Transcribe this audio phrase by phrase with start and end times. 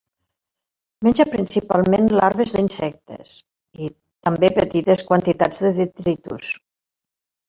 [1.07, 3.89] Menja principalment larves d'insectes i,
[4.29, 6.49] també petites quantitats de detritus.